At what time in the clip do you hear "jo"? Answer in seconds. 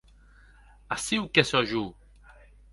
1.75-1.85